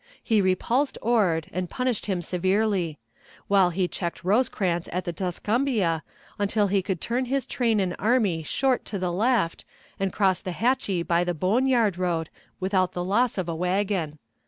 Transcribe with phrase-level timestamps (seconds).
[0.23, 2.97] He repulsed Ord, and punished him severely;
[3.47, 6.01] while he checked Rosecrans at the Tuscumbia,
[6.39, 9.63] until he could turn his train and army short to the left,
[9.99, 14.17] and cross the Hatchie by the Boneyard road, without the loss of a wagon."